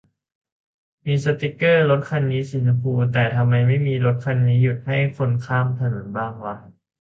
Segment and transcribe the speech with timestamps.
[1.05, 6.55] มีสติกเกอร์ "รถคันนี้สีชมพู" แต่ทำไมไม่มี "รถคันนี้หยุดให้คนข้ามถนน" บ้างวะ